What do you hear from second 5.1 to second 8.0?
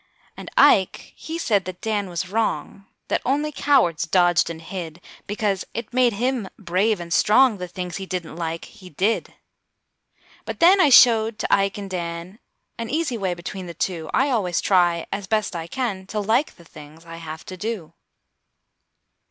Because it made him brave and strong, The things